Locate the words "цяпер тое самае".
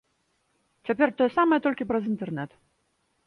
0.89-1.59